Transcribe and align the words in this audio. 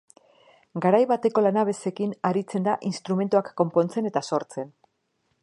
Garai 0.85 1.01
bateko 1.11 1.43
lanabesekin 1.47 2.15
aritzen 2.31 2.67
da 2.69 2.75
instrumentuak 2.91 3.53
konpontzen 3.63 4.11
eta 4.13 4.27
sortzen. 4.33 4.75